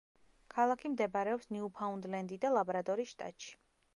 ქალაქი 0.53 0.89
მდებარეობს 0.93 1.51
ნიუფაუნდლენდი 1.57 2.39
და 2.47 2.53
ლაბრადორის 2.57 3.15
შტატში. 3.15 3.55